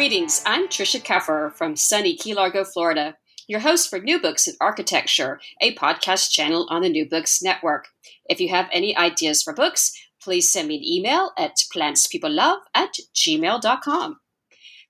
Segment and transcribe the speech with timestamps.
[0.00, 4.54] Greetings, I'm Trisha Keffer from sunny Key Largo, Florida, your host for New Books in
[4.58, 7.84] Architecture, a podcast channel on the New Books Network.
[8.24, 12.94] If you have any ideas for books, please send me an email at plantspeoplelove at
[13.14, 14.20] gmail.com.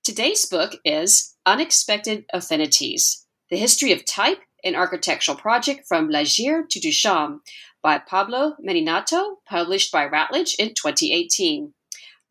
[0.01, 6.79] Today's book is Unexpected Affinities The History of Type in Architectural Project from Laugier to
[6.79, 7.39] Duchamp
[7.83, 11.73] by Pablo Meninato, published by Routledge in 2018.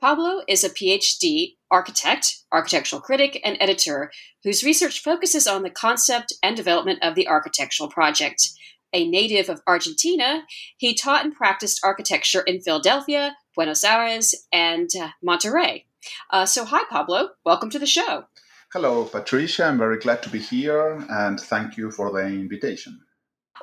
[0.00, 4.10] Pablo is a PhD architect, architectural critic, and editor
[4.42, 8.48] whose research focuses on the concept and development of the architectural project.
[8.94, 10.44] A native of Argentina,
[10.78, 15.84] he taught and practiced architecture in Philadelphia, Buenos Aires, and uh, Monterrey.
[16.30, 17.32] Uh, so, hi, Pablo.
[17.44, 18.24] Welcome to the show.
[18.72, 19.66] Hello, Patricia.
[19.66, 22.98] I'm very glad to be here, and thank you for the invitation.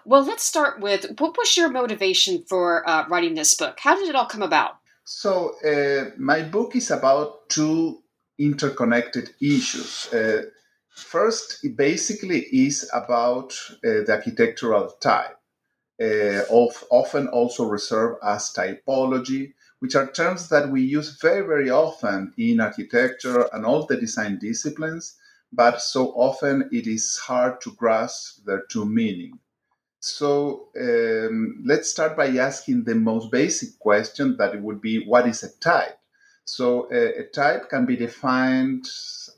[0.06, 3.80] Well, let's start with what was your motivation for uh, writing this book?
[3.80, 4.78] How did it all come about?
[5.10, 8.04] So, uh, my book is about two
[8.38, 10.14] interconnected issues.
[10.14, 10.48] Uh,
[10.90, 13.54] first, it basically is about
[13.86, 15.40] uh, the architectural type,
[16.02, 21.70] uh, of, often also reserved as typology, which are terms that we use very, very
[21.70, 25.18] often in architecture and all the design disciplines,
[25.54, 29.40] but so often it is hard to grasp their true meaning.
[30.08, 35.44] So um, let's start by asking the most basic question that would be what is
[35.44, 36.00] a type?
[36.46, 38.88] So a, a type can be defined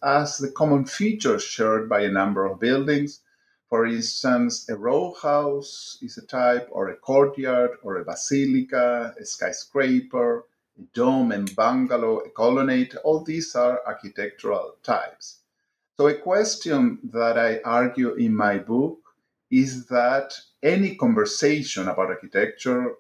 [0.04, 3.22] as the common features shared by a number of buildings.
[3.68, 9.26] For instance, a row house is a type, or a courtyard, or a basilica, a
[9.26, 10.46] skyscraper,
[10.78, 12.96] a dome and bungalow, a colonnade.
[13.04, 15.40] All these are architectural types.
[15.98, 19.09] So, a question that I argue in my book
[19.52, 22.96] is that any conversation about architecture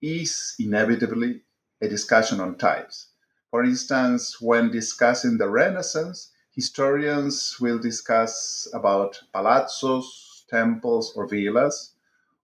[0.00, 1.42] is inevitably
[1.80, 3.08] a discussion on types.
[3.50, 10.04] For instance, when discussing the Renaissance, historians will discuss about palazzos,
[10.48, 11.94] temples, or villas,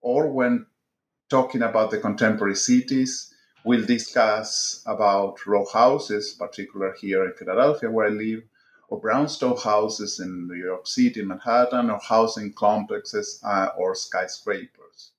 [0.00, 0.66] or when
[1.30, 8.06] talking about the contemporary cities, we'll discuss about row houses, particular here in Philadelphia where
[8.06, 8.42] I live,
[8.88, 15.12] or brownstone houses in New York City, Manhattan, or housing complexes uh, or skyscrapers.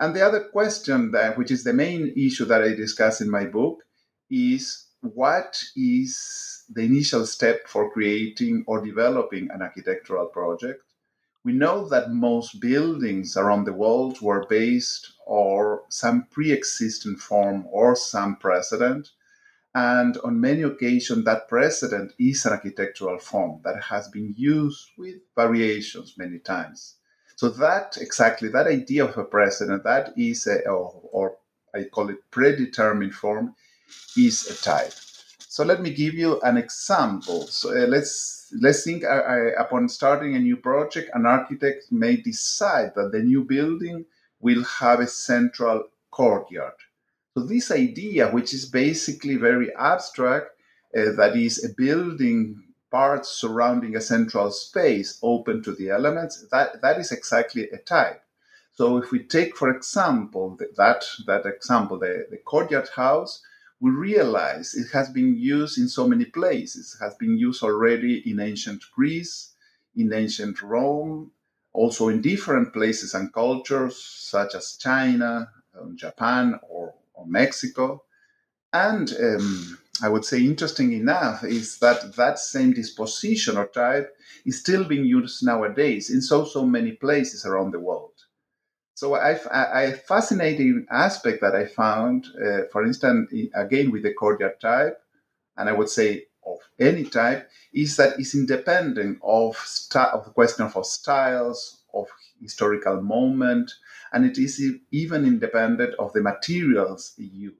[0.00, 3.44] And the other question, that, which is the main issue that I discuss in my
[3.44, 3.84] book,
[4.28, 10.82] is what is the initial step for creating or developing an architectural project?
[11.44, 17.66] We know that most buildings around the world were based on some pre existing form
[17.70, 19.10] or some precedent
[19.74, 25.16] and on many occasions, that precedent is an architectural form that has been used with
[25.36, 26.96] variations many times.
[27.36, 31.36] So that exactly that idea of a precedent, that is a, or, or
[31.74, 33.54] I call it predetermined form,
[34.16, 34.92] is a type.
[35.38, 37.46] So let me give you an example.
[37.46, 42.16] So uh, let's let's think uh, uh, upon starting a new project, an architect may
[42.16, 44.04] decide that the new building
[44.40, 46.74] will have a central courtyard
[47.34, 50.48] so this idea, which is basically very abstract,
[50.96, 56.82] uh, that is a building parts surrounding a central space open to the elements, that,
[56.82, 58.22] that is exactly a type.
[58.72, 63.42] So if we take, for example, that, that example, the, the courtyard house,
[63.78, 66.96] we realize it has been used in so many places.
[66.98, 69.54] It has been used already in ancient Greece,
[69.96, 71.30] in ancient Rome,
[71.72, 78.02] also in different places and cultures such as China, um, Japan, or or Mexico.
[78.72, 84.60] And um, I would say, interesting enough, is that that same disposition or type is
[84.60, 88.12] still being used nowadays in so so many places around the world.
[88.94, 94.60] So I, a fascinating aspect that I found, uh, for instance, again with the courtyard
[94.60, 94.98] type,
[95.56, 99.56] and I would say of any type, is that it's independent of,
[99.94, 102.08] of the question of styles, of
[102.40, 103.72] historical moment,
[104.12, 107.56] and it is even independent of the materials used.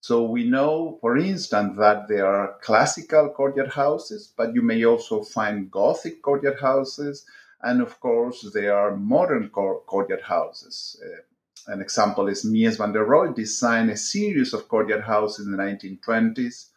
[0.00, 5.22] So we know, for instance, that there are classical courtyard houses, but you may also
[5.22, 7.26] find Gothic courtyard houses,
[7.60, 11.00] and of course there are modern courtyard houses.
[11.04, 15.52] Uh, an example is Mies van der Rohe designed a series of courtyard houses in
[15.52, 16.70] the 1920s,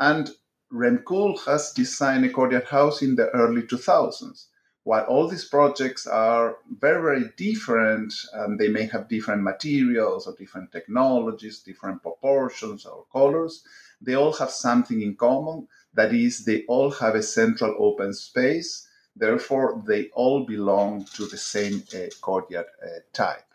[0.00, 0.30] and
[0.70, 4.46] Rem Koolhaas designed a courtyard house in the early 2000s.
[4.84, 10.34] While all these projects are very, very different, and they may have different materials or
[10.36, 13.64] different technologies, different proportions or colors,
[14.02, 15.68] they all have something in common.
[15.94, 18.86] That is, they all have a central open space.
[19.16, 23.46] Therefore, they all belong to the same uh, courtyard uh, type.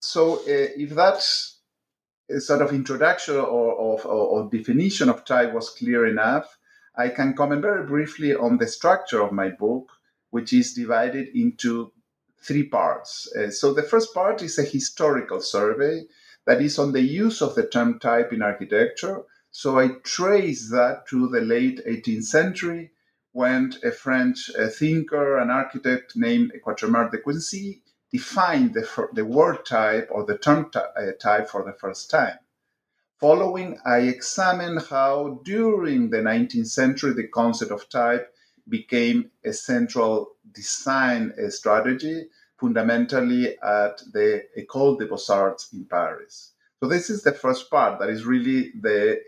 [0.00, 1.20] So, uh, if that
[2.38, 6.58] sort of introduction or, or, or definition of type was clear enough,
[6.96, 9.90] I can comment very briefly on the structure of my book,
[10.30, 11.92] which is divided into
[12.42, 13.30] three parts.
[13.34, 16.04] Uh, so the first part is a historical survey
[16.46, 19.22] that is on the use of the term type in architecture.
[19.50, 22.92] So I trace that to the late 18th century
[23.32, 29.64] when a French uh, thinker and architect named Quatremère de Quincy defined the, the word
[29.66, 32.38] type or the term uh, type for the first time.
[33.20, 38.32] Following, I examine how during the 19th century the concept of type
[38.68, 42.28] became a central design strategy,
[42.58, 46.52] fundamentally at the École des Beaux-Arts in Paris.
[46.80, 49.20] So this is the first part that is really the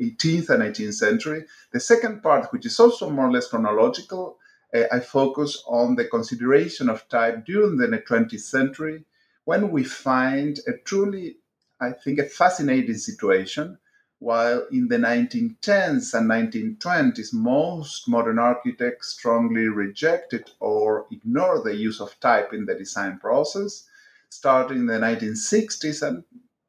[0.00, 1.44] 18th and 19th century.
[1.72, 4.38] The second part, which is also more or less chronological,
[4.74, 9.04] uh, I focus on the consideration of type during the 20th century
[9.44, 11.38] when we find a truly,
[11.80, 13.78] I think, a fascinating situation.
[14.18, 22.00] While in the 1910s and 1920s, most modern architects strongly rejected or ignored the use
[22.00, 23.86] of type in the design process.
[24.30, 26.24] Starting in the 1960s, and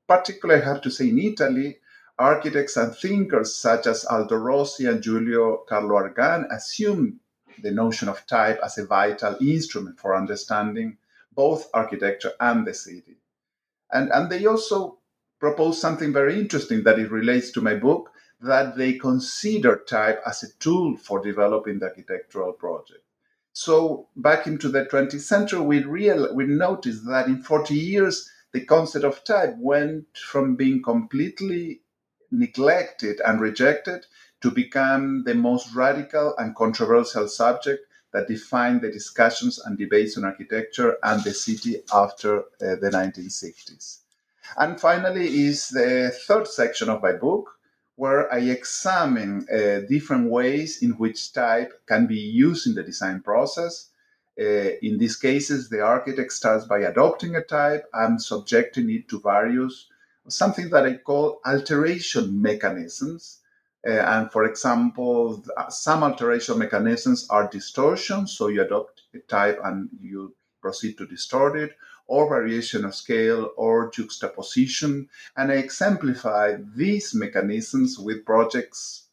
[0.07, 1.79] particularly, I have to say, in Italy,
[2.19, 7.19] architects and thinkers such as Aldo Rossi and Giulio Carlo Argan assumed
[7.61, 10.97] the notion of type as a vital instrument for understanding
[11.31, 13.17] both architecture and the city.
[13.91, 14.96] And, and they also
[15.39, 18.11] propose something very interesting that it relates to my book
[18.41, 23.03] that they consider type as a tool for developing the architectural project.
[23.53, 28.63] So back into the 20th century, we real we noticed that in 40 years, the
[28.65, 31.81] concept of type went from being completely
[32.31, 34.05] neglected and rejected
[34.41, 37.83] to become the most radical and controversial subject
[38.13, 43.99] that defined the discussions and debates on architecture and the city after uh, the 1960s.
[44.55, 47.57] And finally, is the third section of my book,
[47.95, 53.21] where I examine uh, different ways in which type can be used in the design
[53.21, 53.89] process.
[54.39, 59.19] Uh, in these cases, the architect starts by adopting a type and subjecting it to
[59.19, 59.87] various,
[60.27, 63.39] something that I call alteration mechanisms
[63.87, 69.89] uh, and for example, some alteration mechanisms are distortion, so you adopt a type and
[70.01, 71.71] you proceed to distort it,
[72.07, 75.09] or variation of scale or juxtaposition.
[75.35, 79.03] And I exemplify these mechanisms with projects.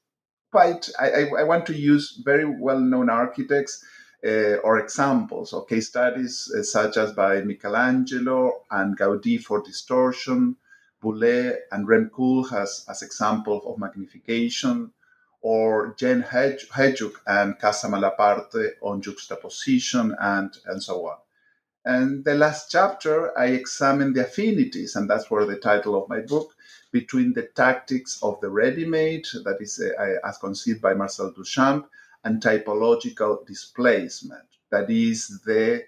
[0.51, 3.85] Quite, I, I want to use very well known architects
[4.25, 10.57] uh, or examples or case studies uh, such as by Michelangelo and Gaudi for distortion,
[11.03, 14.93] Boullée and Rem Koolhaas as examples of magnification,
[15.43, 21.19] or John Hejduk and Casa Malaparte on juxtaposition, and, and so on.
[21.85, 26.21] And the last chapter, I examine the affinities, and that's where the title of my
[26.21, 26.55] book,
[26.93, 31.87] between the tactics of the ready made, that is, uh, as conceived by Marcel Duchamp,
[32.25, 35.85] and typological displacement, that is, the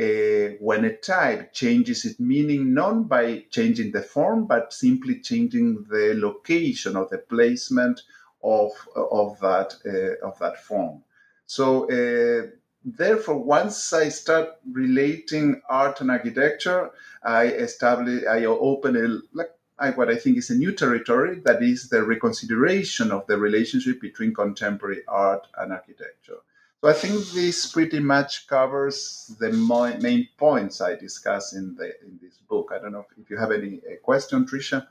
[0.00, 5.84] uh, when a type changes its meaning not by changing the form but simply changing
[5.90, 8.00] the location or the placement
[8.42, 11.02] of of that uh, of that form.
[11.46, 12.46] So uh,
[12.84, 16.90] therefore once i start relating art and architecture
[17.24, 19.50] i establish i open a like
[19.96, 24.34] what I think is a new territory that is the reconsideration of the relationship between
[24.34, 26.36] contemporary art and architecture.
[26.82, 32.18] So I think this pretty much covers the main points I discuss in the in
[32.22, 32.72] this book.
[32.74, 34.86] I don't know if you have any uh, question, Tricia.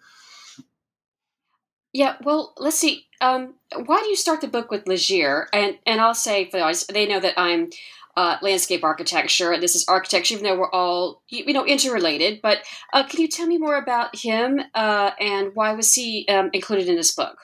[1.93, 3.07] Yeah, well, let's see.
[3.21, 3.55] Um,
[3.85, 5.47] why do you start the book with Laugier?
[5.51, 7.69] And and I'll say for those, they know that I'm
[8.15, 9.57] uh, landscape architecture.
[9.59, 12.41] This is architecture, even though we're all you know interrelated.
[12.41, 12.59] But
[12.93, 16.87] uh, can you tell me more about him uh, and why was he um, included
[16.87, 17.37] in this book?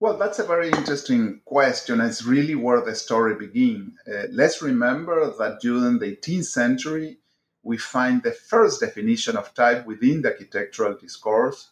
[0.00, 2.00] Well, that's a very interesting question.
[2.00, 3.94] It's really where the story begins.
[4.06, 7.18] Uh, let's remember that during the 18th century,
[7.64, 11.70] we find the first definition of type within the architectural discourse.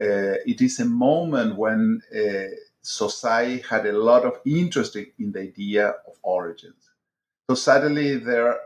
[0.00, 5.40] Uh, it is a moment when uh, society had a lot of interest in the
[5.40, 6.90] idea of origins.
[7.48, 8.58] So suddenly there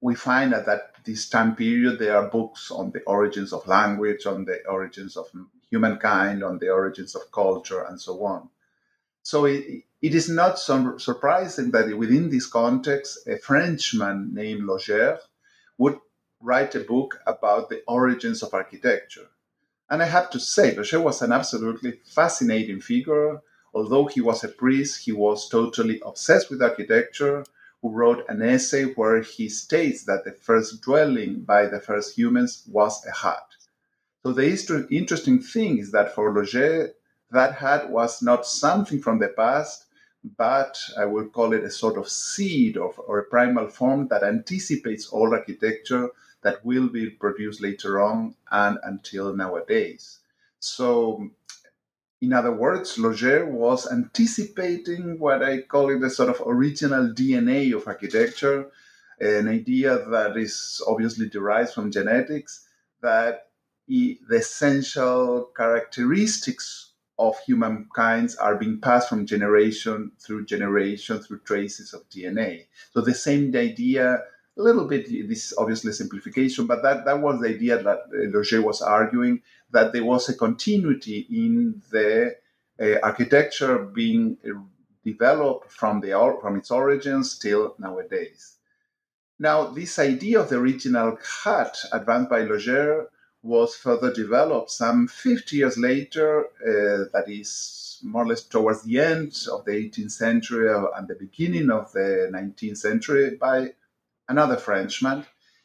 [0.00, 4.26] we find that at this time period there are books on the origins of language,
[4.26, 5.26] on the origins of
[5.70, 8.48] humankind, on the origins of culture, and so on.
[9.22, 15.18] So it, it is not surprising that within this context, a Frenchman named Laugier
[15.78, 15.98] would
[16.40, 19.28] write a book about the origins of architecture.
[19.88, 23.40] And I have to say, Laugier was an absolutely fascinating figure.
[23.72, 27.44] Although he was a priest, he was totally obsessed with architecture,
[27.82, 32.64] who wrote an essay where he states that the first dwelling by the first humans
[32.68, 33.46] was a hut.
[34.24, 36.92] So the interesting thing is that for Laugier,
[37.30, 39.85] that hut was not something from the past,
[40.36, 44.22] but I would call it a sort of seed of, or a primal form that
[44.22, 46.10] anticipates all architecture
[46.42, 50.20] that will be produced later on and until nowadays.
[50.58, 51.30] So,
[52.20, 57.76] in other words, Laugier was anticipating what I call it the sort of original DNA
[57.76, 58.70] of architecture,
[59.20, 62.66] an idea that is obviously derived from genetics,
[63.02, 63.48] that
[63.86, 66.85] the essential characteristics
[67.18, 72.66] of humankind are being passed from generation through generation through traces of DNA.
[72.92, 74.22] So the same idea,
[74.58, 78.62] a little bit, this obviously simplification, but that, that was the idea that uh, Laugier
[78.62, 82.36] was arguing that there was a continuity in the
[82.80, 84.60] uh, architecture being uh,
[85.04, 88.56] developed from the from its origins till nowadays.
[89.38, 93.06] Now, this idea of the original hut advanced by Laugier
[93.46, 99.00] was further developed some 50 years later, uh, that is more or less towards the
[99.00, 103.72] end of the 18th century and the beginning of the 19th century, by
[104.28, 105.24] another Frenchman,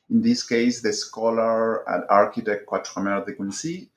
[0.10, 3.90] in this case, the scholar and architect Quatremère de Quincy.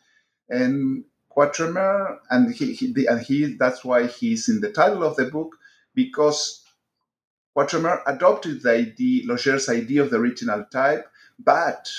[0.48, 5.24] And Quatremère, and he, he, and he, that's why he's in the title of the
[5.24, 5.56] book,
[5.94, 6.64] because
[7.56, 11.90] Quatremère adopted the idea, Laugier's idea of the original type, but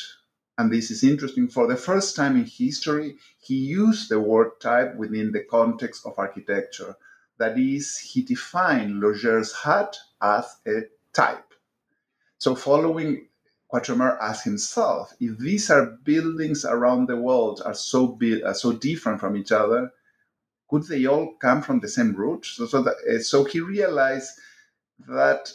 [0.58, 4.96] and this is interesting, for the first time in history, he used the word type
[4.96, 6.96] within the context of architecture.
[7.38, 10.84] That is, he defined Laugier's hut as a
[11.14, 11.54] type.
[12.38, 13.28] So, following
[13.72, 18.72] Quatremère as himself, if these are buildings around the world are so big, are so
[18.72, 19.92] different from each other,
[20.70, 22.46] could they all come from the same root?
[22.46, 24.32] So, so, that, eh, so he realized
[25.08, 25.52] that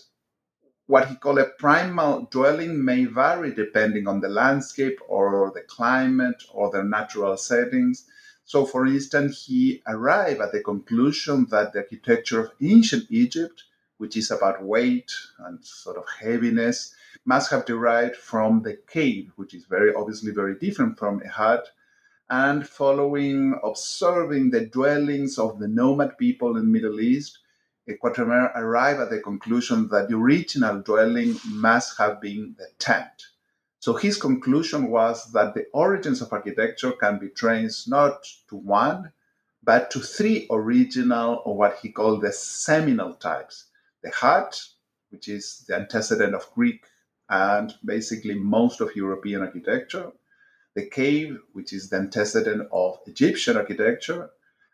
[0.91, 6.43] what he called a primal dwelling may vary depending on the landscape or the climate
[6.53, 8.07] or the natural settings.
[8.45, 13.63] So, for instance, he arrived at the conclusion that the architecture of ancient Egypt,
[13.99, 16.93] which is about weight and sort of heaviness,
[17.25, 21.69] must have derived from the cave, which is very obviously very different from a hut.
[22.29, 27.39] And following observing the dwellings of the nomad people in Middle East,
[27.99, 33.27] Quatremère arrived at the conclusion that the original dwelling must have been the tent.
[33.79, 39.13] So his conclusion was that the origins of architecture can be traced not to one,
[39.63, 43.67] but to three original, or what he called the seminal types.
[44.03, 44.63] The hut,
[45.11, 46.85] which is the antecedent of Greek
[47.29, 50.13] and basically most of European architecture,
[50.75, 54.31] the cave, which is the antecedent of Egyptian architecture,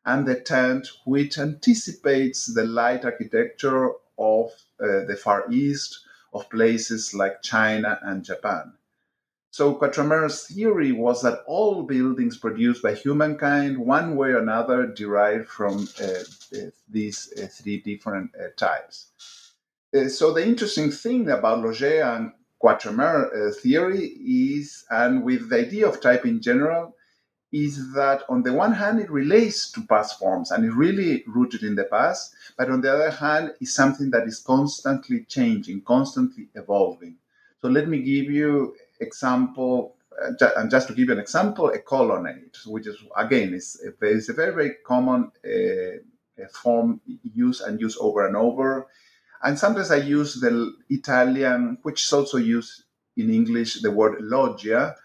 [0.07, 6.01] and the tent, which anticipates the light architecture of uh, the Far East,
[6.33, 8.73] of places like China and Japan.
[9.51, 15.49] So Quatremère's theory was that all buildings produced by humankind, one way or another, derived
[15.49, 16.25] from uh,
[16.57, 19.07] uh these uh, three different uh, types.
[19.97, 22.33] Uh, so the interesting thing about Laugier and
[22.63, 24.07] Quatremère theory
[24.57, 26.96] is, and with the idea of type in general,
[27.53, 31.63] is that on the one hand it relates to past forms and is really rooted
[31.63, 36.49] in the past but on the other hand is something that is constantly changing constantly
[36.55, 37.17] evolving.
[37.63, 41.79] So let me give you example uh, and just to give you an example a
[41.79, 47.99] colonnade which is again is a, a very very common uh, form used and used
[48.01, 48.89] over and over.
[49.43, 52.83] And sometimes i use the italian which is also used
[53.17, 54.97] in english the word loggia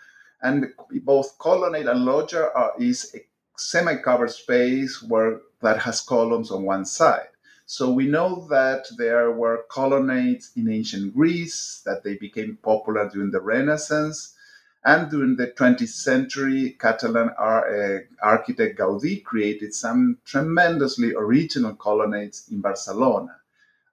[0.41, 3.19] and both colonnade and loggia are, is a
[3.57, 7.27] semi-covered space where that has columns on one side.
[7.65, 13.31] So we know that there were colonnades in ancient Greece, that they became popular during
[13.31, 14.36] the Renaissance.
[14.83, 22.62] And during the 20th century, Catalan uh, architect Gaudí created some tremendously original colonnades in
[22.62, 23.38] Barcelona.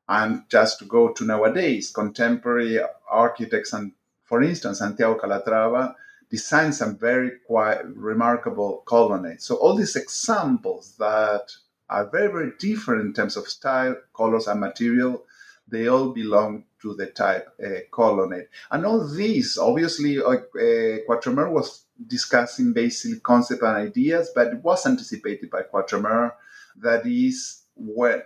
[0.09, 3.93] And just to go to nowadays, contemporary architects, and
[4.25, 5.95] for instance, Santiago Calatrava
[6.31, 9.45] designed some very quite remarkable colonnades.
[9.45, 11.51] So all these examples that
[11.89, 15.25] are very, very different in terms of style, colors, and material
[15.71, 18.49] they all belong to the type uh, colonnade.
[18.71, 24.87] And all these, obviously, uh, Quatremère was discussing basically concepts and ideas, but it was
[24.87, 26.33] anticipated by Quatremère
[26.77, 28.23] that is when,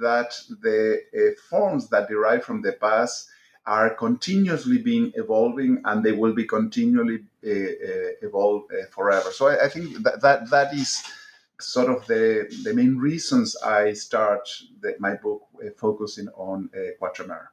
[0.00, 3.28] that the uh, forms that derive from the past
[3.66, 9.30] are continuously being evolving and they will be continually uh, uh, evolve uh, forever.
[9.30, 11.02] So I, I, think that, that that is
[11.60, 14.48] sort of the the main reasons I start
[14.80, 17.48] the, my book uh, focusing on uh, Quatremère.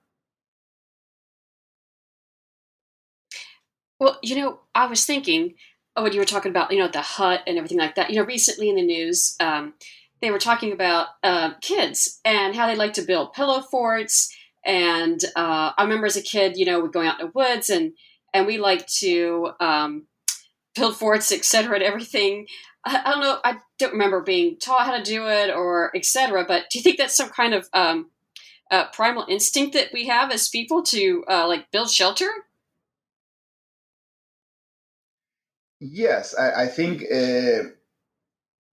[3.99, 5.55] Well, you know, I was thinking
[5.95, 8.09] when you were talking about you know the hut and everything like that.
[8.09, 9.35] You know, recently in the news.
[9.39, 9.73] Um,
[10.21, 11.07] they were talking about
[11.61, 14.35] kids and how they like to build pillow forts
[14.65, 17.69] and uh, I remember as a kid, you know, we're going out in the woods
[17.69, 17.93] and
[18.33, 20.07] and we like to um,
[20.75, 22.47] build forts, etc., and everything.
[22.85, 23.39] I, I, don't know.
[23.43, 26.45] I don't remember being taught how to do it or etc.
[26.47, 28.11] But do you think that's some kind of um,
[28.71, 32.29] uh, primal instinct that we have as people to uh, like build shelter?
[35.79, 37.69] Yes, I, I think uh,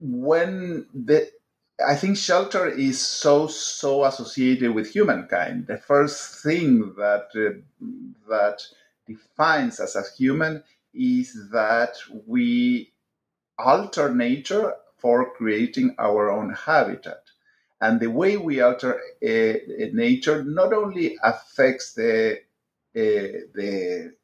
[0.01, 1.31] when the
[1.85, 5.67] I think shelter is so so associated with humankind.
[5.67, 7.61] The first thing that uh,
[8.29, 8.63] that
[9.07, 10.65] defines us as human
[10.95, 12.93] is that we
[13.59, 17.23] alter nature for creating our own habitat.
[17.81, 19.55] And the way we alter uh,
[19.95, 22.41] nature not only affects the
[22.97, 24.15] uh, the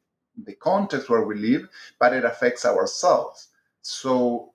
[0.45, 1.69] the context where we live,
[1.99, 3.49] but it affects ourselves.
[3.81, 4.52] So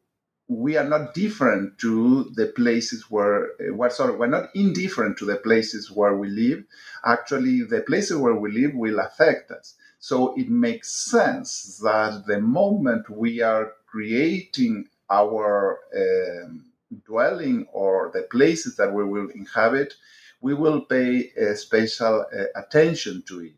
[0.49, 5.37] we are not different to the places where we're sorry we're not indifferent to the
[5.37, 6.65] places where we live.
[7.05, 9.75] Actually the places where we live will affect us.
[9.99, 16.65] So it makes sense that the moment we are creating our um,
[17.07, 19.95] dwelling or the places that we will inhabit
[20.41, 23.55] we will pay special uh, attention to it.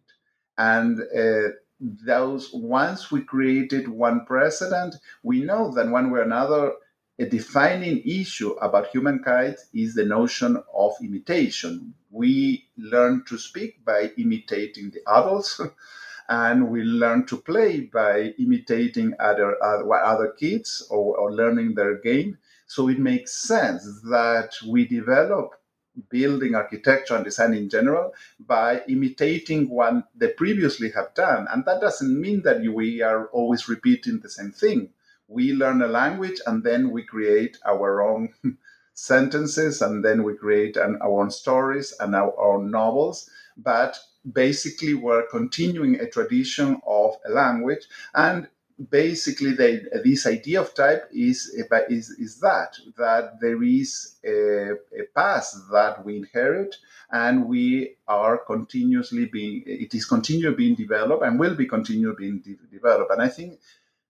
[0.58, 6.72] And uh, those once we created one precedent, we know that one way or another,
[7.18, 11.94] a defining issue about humankind is the notion of imitation.
[12.10, 15.60] We learn to speak by imitating the adults,
[16.28, 21.98] and we learn to play by imitating other other, other kids or, or learning their
[21.98, 22.38] game.
[22.66, 25.59] So it makes sense that we develop
[26.08, 31.46] building architecture and design in general by imitating what they previously have done.
[31.50, 34.90] And that doesn't mean that we are always repeating the same thing.
[35.28, 38.34] We learn a language and then we create our own
[38.94, 43.28] sentences and then we create an, our own stories and our own novels.
[43.56, 43.98] But
[44.32, 48.48] basically, we're continuing a tradition of a language and
[48.88, 51.54] basically the, this idea of type is,
[51.90, 56.76] is, is that that there is a, a past that we inherit
[57.10, 62.38] and we are continuously being it is continually being developed and will be continually being
[62.40, 63.10] de- developed.
[63.12, 63.60] And i think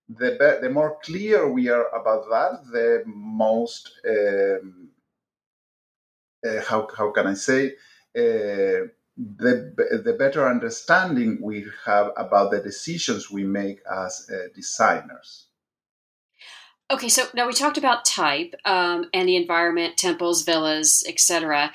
[0.09, 4.89] the be- the more clear we are about that the most um,
[6.47, 7.75] uh, how, how can i say
[8.17, 15.47] uh, the, the better understanding we have about the decisions we make as uh, designers.
[16.89, 21.71] Okay, so now we talked about type um, and the environment, temples, villas, etc.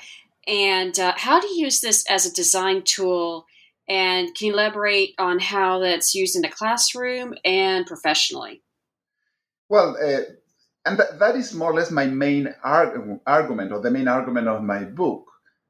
[0.47, 3.45] And uh, how to use this as a design tool,
[3.89, 8.61] and can you elaborate on how that's used in the classroom and professionally?
[9.69, 10.21] Well, uh,
[10.85, 14.47] and that, that is more or less my main arg- argument, or the main argument
[14.47, 15.26] of my book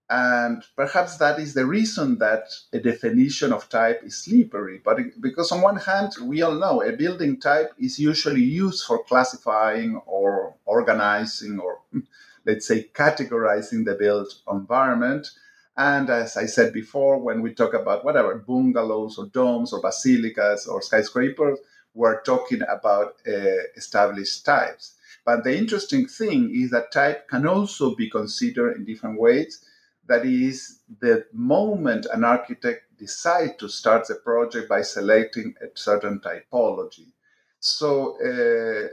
[0.10, 4.80] and perhaps that is the reason that a definition of type is slippery.
[4.84, 9.04] But because on one hand, we all know a building type is usually used for
[9.04, 11.80] classifying or organizing or
[12.46, 15.30] let's say categorizing the built environment.
[15.76, 20.68] And as I said before, when we talk about whatever bungalows or domes or basilicas
[20.68, 21.60] or skyscrapers,
[21.94, 24.94] we're talking about uh, established types.
[25.26, 29.66] But the interesting thing is that type can also be considered in different ways
[30.08, 36.20] that is the moment an architect decides to start the project by selecting a certain
[36.20, 37.12] typology.
[37.60, 38.88] So, uh,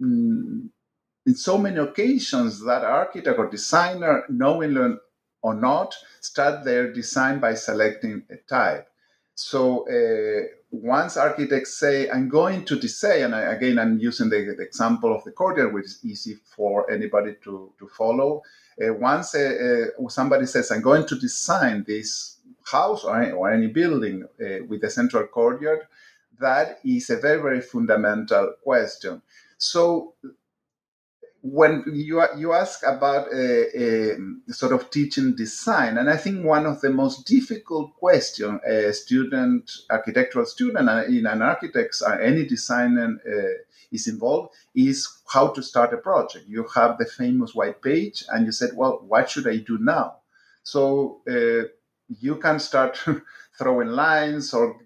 [0.00, 0.68] mm,
[1.26, 4.96] in so many occasions, that architect or designer, knowingly
[5.42, 8.88] or not, start their design by selecting a type.
[9.34, 14.54] So, uh, once architects say, I'm going to design, and I, again, I'm using the,
[14.56, 18.42] the, example of the courtyard, which is easy for anybody to, to follow.
[18.82, 23.50] Uh, once uh, uh, somebody says, I'm going to design this house or any, or
[23.50, 25.86] any building uh, with a central courtyard,
[26.38, 29.22] that is a very, very fundamental question.
[29.56, 30.14] So
[31.52, 34.16] when you you ask about a, a,
[34.52, 39.70] sort of teaching design, and I think one of the most difficult questions a student,
[39.90, 43.62] architectural student, in an architect, uh, any designer uh,
[43.92, 46.46] is involved, is how to start a project.
[46.48, 50.16] You have the famous white page, and you said, "Well, what should I do now?"
[50.62, 51.68] So uh,
[52.20, 53.02] you can start
[53.58, 54.76] throwing lines or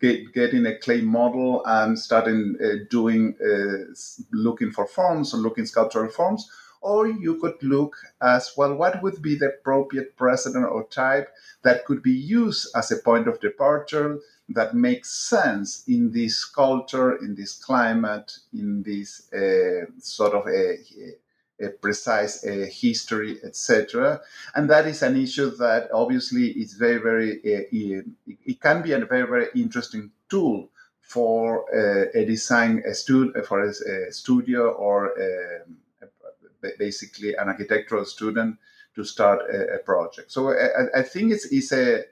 [0.00, 3.92] get, getting a clay model and starting uh, doing uh,
[4.32, 6.48] looking for forms or looking sculptural forms
[6.82, 11.28] or you could look as well what would be the appropriate precedent or type
[11.62, 14.18] that could be used as a point of departure
[14.50, 20.78] that makes sense in this culture in this climate in this uh, sort of a,
[21.60, 24.20] a precise uh, history, etc.
[24.54, 28.02] And that is an issue that obviously is very, very, uh,
[28.44, 33.64] it can be a very, very interesting tool for uh, a design a stu- for
[33.64, 38.56] a, a studio or um, a, basically an architectural student
[38.94, 40.30] to start a, a project.
[40.32, 42.04] So I, I, think it's, it's a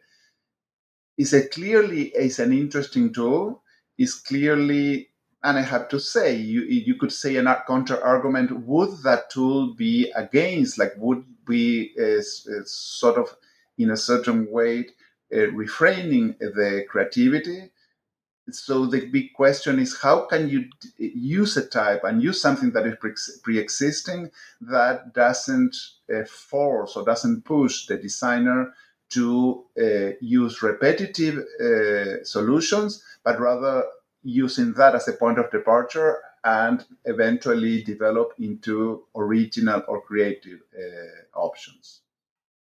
[1.19, 3.63] it's a clearly is an interesting tool.
[3.99, 5.11] Is clearly
[5.43, 9.75] and I have to say, you you could say an counter argument: Would that tool
[9.75, 10.79] be against?
[10.79, 13.37] Like, would be uh, uh, sort of
[13.79, 14.87] in a certain way
[15.35, 17.71] uh, refraining the creativity?
[18.51, 22.87] So the big question is: How can you use a type and use something that
[22.87, 24.31] is pre-existing
[24.63, 25.77] that doesn't
[26.15, 28.75] uh, force or doesn't push the designer
[29.11, 33.85] to uh, use repetitive uh, solutions, but rather
[34.23, 41.39] using that as a point of departure and eventually develop into original or creative uh,
[41.39, 42.01] options.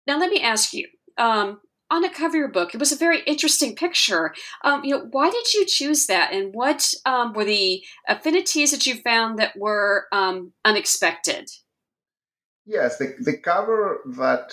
[0.07, 0.89] Now, let me ask you.
[1.19, 4.35] Um, on the cover of your book, it was a very interesting picture.
[4.65, 8.87] Um, you know, why did you choose that, and what um, were the affinities that
[8.87, 11.49] you found that were um, unexpected?
[12.65, 14.53] Yes, the, the cover that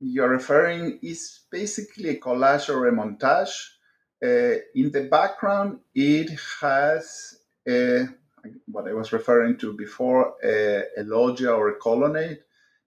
[0.00, 3.54] you're referring is basically a collage or a montage
[4.22, 6.30] uh, in the background, it
[6.60, 8.06] has a,
[8.66, 12.40] what I was referring to before, a, a loggia or a colonnade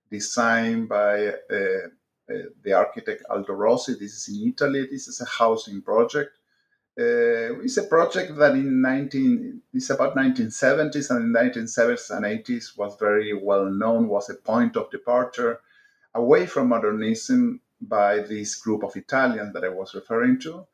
[0.10, 1.88] designed by uh,
[2.30, 3.93] uh, the architect Aldo Rossi.
[3.93, 4.88] This is in Italy.
[4.91, 6.38] This is a housing project.
[7.00, 12.78] Uh, it's a project that in 19 it's about 1970s and in 1970s and 80s
[12.78, 15.62] was very well known was a point of departure
[16.15, 20.65] away from modernism by this group of italians that i was referring to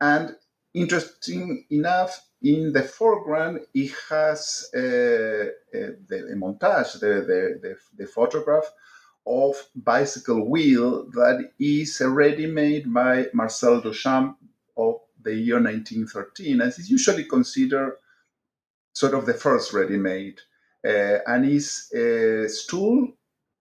[0.00, 0.36] and
[0.76, 8.70] interesting enough, in the foreground, it has uh, uh, the, montage, the, the, the, photograph
[9.26, 14.36] of bicycle wheel that is ready-made by Marcel Duchamp
[14.76, 17.96] of the year 1913, and is usually considered
[18.92, 20.40] sort of the first ready-made.
[20.86, 23.08] Uh, and is a stool,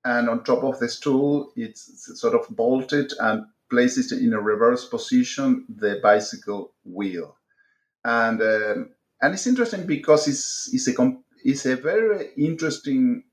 [0.05, 4.85] and on top of the stool, it's sort of bolted and places in a reverse
[4.87, 7.35] position the bicycle wheel,
[8.05, 8.91] and um,
[9.21, 13.23] and it's interesting because it's it's a it's a very interesting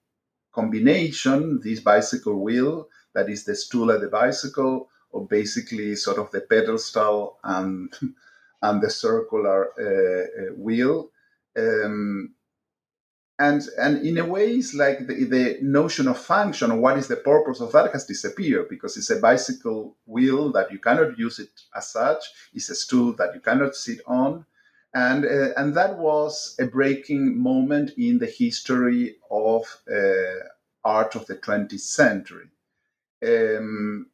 [0.53, 1.61] combination.
[1.63, 6.41] This bicycle wheel that is the stool at the bicycle, or basically sort of the
[6.41, 7.93] pedestal and
[8.63, 11.11] and the circular uh, uh, wheel.
[11.57, 12.35] Um,
[13.39, 17.17] and and in a way it's like the, the notion of function what is the
[17.17, 21.51] purpose of that has disappeared because it's a bicycle wheel that you cannot use it
[21.75, 22.25] as such.
[22.53, 24.45] It's a stool that you cannot sit on.
[24.95, 30.45] And uh, and that was a breaking moment in the history of uh,
[30.85, 32.51] art of the 20th century.
[33.27, 34.07] Um,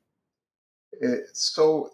[1.05, 1.91] uh, so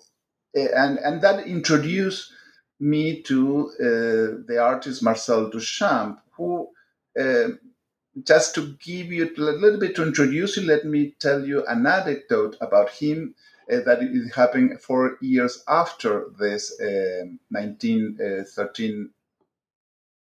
[0.57, 2.33] uh, and and that introduced
[2.81, 6.69] me to uh, the artist Marcel Duchamp who
[7.19, 7.49] uh,
[8.23, 11.87] just to give you a little bit to introduce you, let me tell you an
[11.87, 13.35] anecdote about him
[13.73, 19.11] uh, that is happening four years after this uh, 1913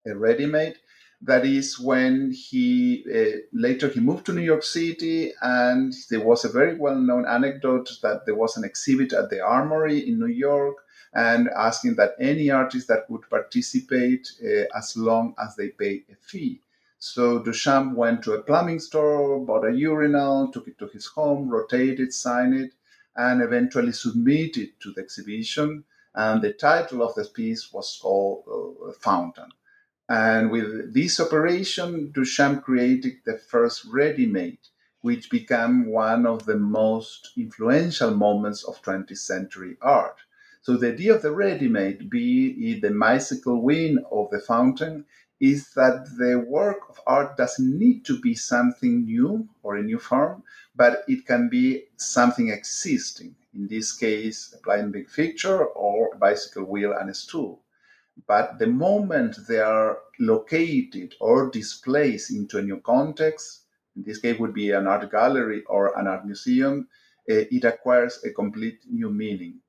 [0.07, 0.75] uh, ready-made.
[1.21, 6.43] That is when he uh, later he moved to New York City, and there was
[6.43, 10.77] a very well-known anecdote that there was an exhibit at the Armory in New York,
[11.13, 16.15] and asking that any artist that would participate uh, as long as they pay a
[16.19, 16.59] fee.
[17.05, 21.49] So Duchamp went to a plumbing store, bought a urinal, took it to his home,
[21.49, 22.75] rotated, signed it,
[23.13, 25.83] and eventually submitted to the exhibition.
[26.15, 29.51] And the title of the piece was called uh, Fountain.
[30.07, 34.59] And with this operation, Duchamp created the first ready-made,
[35.01, 40.21] which became one of the most influential moments of 20th century art.
[40.61, 45.03] So the idea of the ready-made, be it the bicycle wing of the fountain,
[45.43, 49.99] is that the work of art doesn't need to be something new or a new
[49.99, 50.41] form,
[50.73, 53.35] but it can be something existing.
[53.53, 57.61] In this case, a blind big picture or a bicycle wheel and a stool.
[58.25, 63.63] But the moment they are located or displaced into a new context,
[63.97, 66.87] in this case would be an art gallery or an art museum,
[67.29, 69.59] uh, it acquires a complete new meaning.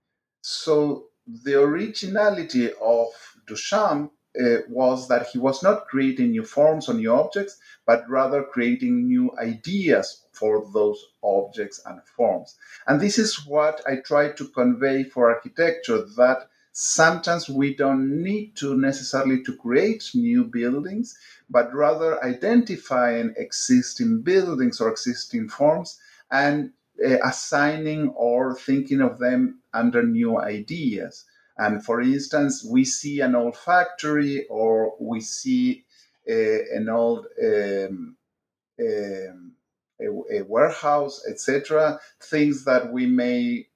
[0.41, 3.09] So the originality of
[3.49, 4.11] Duchamp
[4.41, 9.07] uh, was that he was not creating new forms or new objects, but rather creating
[9.07, 12.57] new ideas for those objects and forms.
[12.87, 18.57] And this is what I try to convey for architecture that sometimes we don't need
[18.57, 21.17] to necessarily to create new buildings,
[21.49, 26.01] but rather identifying existing buildings or existing forms
[26.33, 26.73] and
[27.05, 31.25] uh, assigning or thinking of them under new ideas.
[31.57, 35.85] And for instance, we see an old factory or we see
[36.29, 38.17] uh, an old um,
[38.81, 39.53] um,
[40.01, 42.01] a, a, warehouse, etc.
[42.21, 43.67] Things that we may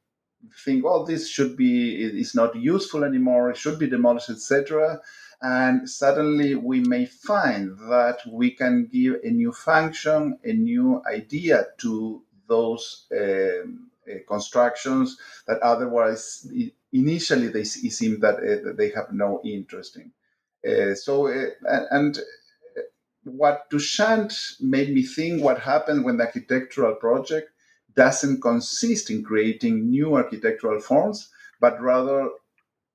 [0.64, 3.50] think, oh, this should be is not useful anymore.
[3.50, 5.00] It should be demolished, etc.
[5.40, 11.66] And suddenly we may find that we can give a new function, a new idea
[11.78, 13.87] to those um,
[14.26, 15.16] constructions
[15.46, 16.50] that otherwise
[16.92, 20.12] initially they seem that, uh, that they have no interest in.
[20.68, 22.18] Uh, so, uh, and
[23.24, 27.50] what Duchamp made me think what happened when the architectural project
[27.94, 32.28] doesn't consist in creating new architectural forms, but rather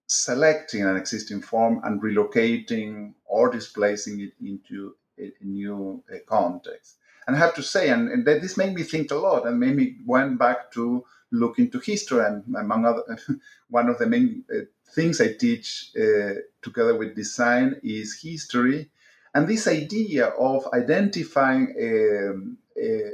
[0.07, 6.97] selecting an existing form and relocating or displacing it into a, new uh, context.
[7.25, 9.75] And I have to say, and, and this made me think a lot and made
[9.75, 12.25] me went back to look into history.
[12.25, 13.03] And among other,
[13.69, 14.61] one of the main uh,
[14.93, 18.89] things I teach uh, together with design is history.
[19.33, 23.09] And this idea of identifying um, uh,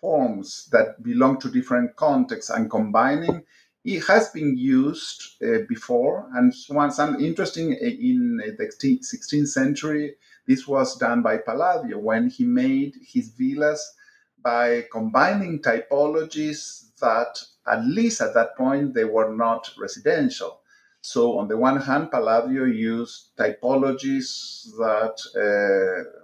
[0.00, 3.44] forms that belong to different contexts and combining
[3.84, 6.26] it has been used uh, before.
[6.34, 10.14] And one, some interesting uh, in the 16th century,
[10.46, 13.94] this was done by Palladio when he made his villas
[14.42, 20.60] by combining typologies that, at least at that point, they were not residential.
[21.00, 26.20] So, on the one hand, Palladio used typologies that uh,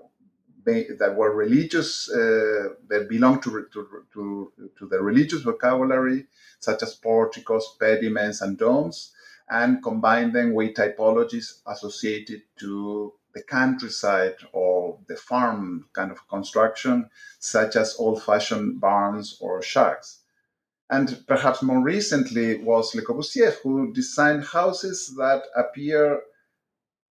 [0.98, 6.26] that were religious, uh, that belonged to, to, to, to, the religious vocabulary,
[6.60, 9.12] such as porticos, pediments, and domes,
[9.48, 17.08] and combined them with typologies associated to the countryside or the farm kind of construction,
[17.38, 20.20] such as old fashioned barns or shacks.
[20.90, 26.22] And perhaps more recently was Le Corbusier, who designed houses that appear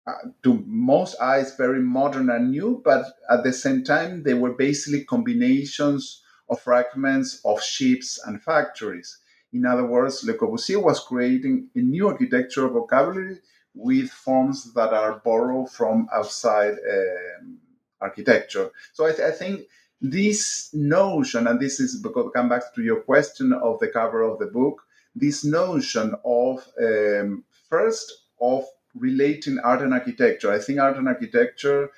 [0.06, 4.54] uh, to most eyes very modern and new, but at the same time, they were
[4.54, 9.20] basically combinations of fragments of ships and factories.
[9.54, 13.40] In other words, Le Corbusier was creating a new architectural vocabulary
[13.74, 17.58] with forms that are borrowed from outside um,
[18.02, 18.70] architecture.
[18.94, 19.62] So I, th- I, think
[20.02, 24.40] this notion, and this is because come back to your question of the cover of
[24.40, 24.82] the book,
[25.16, 30.52] this notion of um, first of relating art and architecture.
[30.52, 31.92] I think art and architecture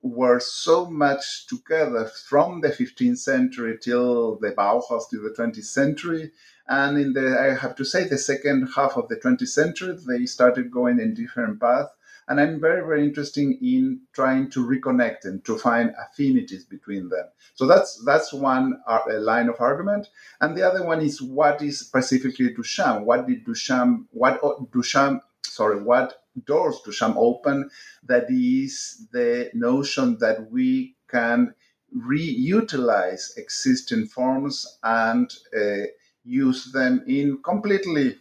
[0.00, 6.30] were so much together from the 15th century till the Bauhaus till the 20th century
[6.68, 10.26] and in the, I have to say, the second half of the 20th century, they
[10.26, 11.90] started going in different paths.
[12.28, 17.24] And I'm very, very interested in trying to reconnect and to find affinities between them.
[17.54, 20.08] So that's that's one uh, line of argument.
[20.42, 23.04] And the other one is what is specifically Duchamp?
[23.04, 27.70] What did Duchamp, what Duchamp, sorry, what doors Duchamp open?
[28.04, 31.54] That is the notion that we can
[31.96, 35.86] reutilize existing forms and uh,
[36.28, 38.16] use them in completely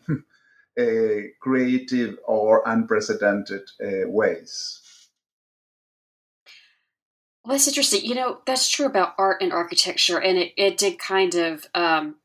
[0.80, 4.82] uh, creative or unprecedented uh, ways.
[7.44, 8.04] Well, that's interesting.
[8.04, 11.66] You know, that's true about art and architecture, and it, it did kind of.
[11.74, 12.16] Um,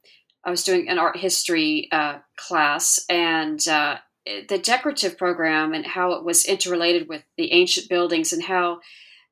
[0.45, 6.13] I was doing an art history uh, class, and uh, the decorative program and how
[6.15, 8.81] it was interrelated with the ancient buildings, and how,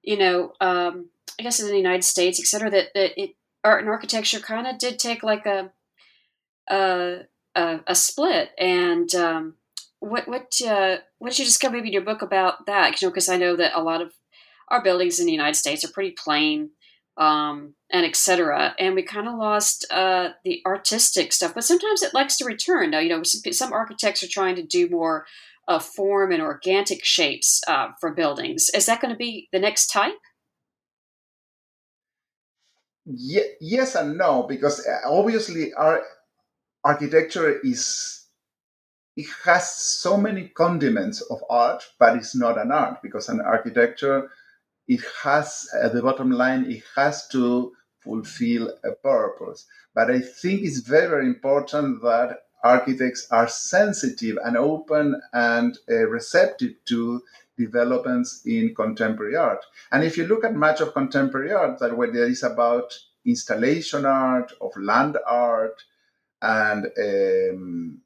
[0.02, 3.30] you know, um, I guess in the United States, et cetera, that, that it,
[3.64, 5.72] art and architecture kind of did take like a
[6.70, 8.50] a, a, a split.
[8.58, 9.54] And um,
[9.98, 13.00] what what uh, what did you discover in your book about that?
[13.00, 14.12] You know, because I know that a lot of
[14.68, 16.70] our buildings in the United States are pretty plain
[17.16, 18.74] um, and etc.
[18.78, 22.90] And we kind of lost uh, the artistic stuff, but sometimes it likes to return.
[22.90, 25.26] Now, you know, some, some, architects are trying to do more
[25.68, 28.70] of form and organic shapes uh, for buildings.
[28.74, 30.14] Is that going to be the next type?
[33.04, 36.02] Ye- yes and no, because uh, obviously our
[36.84, 38.26] architecture is
[39.16, 44.30] it has so many condiments of art, but it's not an art because an architecture
[44.88, 49.66] it has at the bottom line it has to fulfill a purpose.
[49.94, 56.06] But I think it's very, very important that architects are sensitive and open and uh,
[56.08, 57.22] receptive to
[57.58, 59.64] developments in contemporary art.
[59.92, 62.92] And if you look at much of contemporary art, that where there is about
[63.26, 65.82] installation art, of land art,
[66.42, 68.00] and um,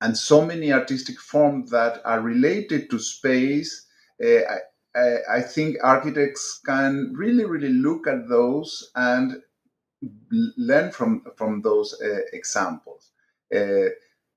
[0.00, 3.86] and so many artistic forms that are related to space.
[4.22, 4.40] Uh,
[4.94, 9.42] I, I, think architects can really, really look at those and
[10.56, 13.10] learn from from those uh, examples.
[13.54, 13.90] Uh,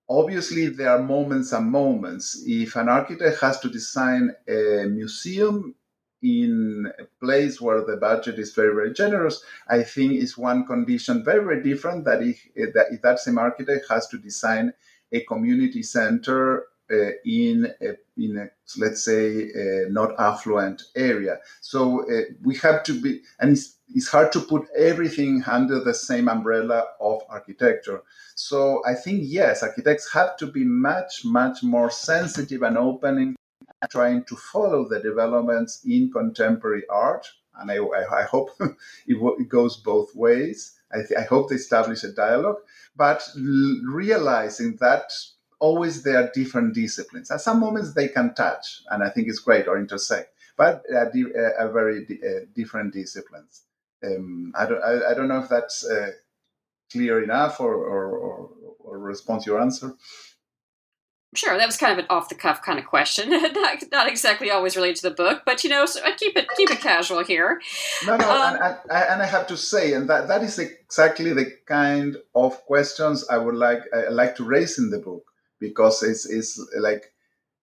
[0.09, 2.43] obviously, there are moments and moments.
[2.45, 5.75] If an architect has to design a museum
[6.21, 11.23] in a place where the budget is very very generous, I think is one condition
[11.23, 14.73] very very different that if that, if that same architect has to design
[15.11, 21.37] a community center uh, in a, in a, let's say a not affluent area.
[21.61, 25.93] So uh, we have to be, and it's, it's hard to put everything under the
[25.93, 28.01] same umbrella of architecture.
[28.35, 33.35] So I think yes, architects have to be much much more sensitive and open
[33.87, 37.27] trying to follow the developments in contemporary art.
[37.59, 38.75] And I, I, I hope it,
[39.07, 40.77] it, goes both ways.
[40.93, 42.57] I, th- I hope they establish a dialogue,
[42.95, 45.11] but l- realizing that
[45.59, 47.31] always there are different disciplines.
[47.31, 51.11] At some moments they can touch, and I think it's great, or intersect, but are,
[51.11, 53.63] di- are very di- uh, different disciplines.
[54.03, 56.11] Um, I, don't, I, don't know if that's uh,
[56.91, 59.95] clear enough or, or, or, or responds your answer.
[61.35, 64.49] Sure, that was kind of an off the cuff kind of question, not, not exactly
[64.49, 67.23] always related to the book, but you know, so I keep it keep it casual
[67.23, 67.61] here.
[68.07, 71.31] No, no, um, and, and, and, I have to say, and that, that is exactly
[71.33, 75.23] the kind of questions I would like I like to raise in the book
[75.59, 77.13] because it's it's like